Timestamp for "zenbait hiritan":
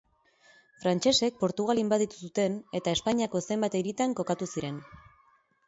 3.51-4.19